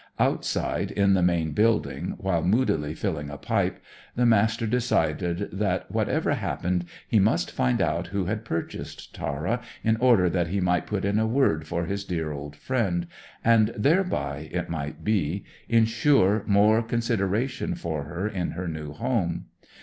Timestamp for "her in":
18.05-18.53